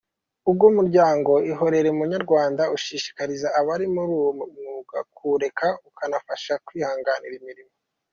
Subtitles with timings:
[0.51, 7.73] Uwo muryango Ihorere Munyarwanda ushishikariza abari muri uwo mwuga kuwureka, ukanabafasha kwihangira imirimo.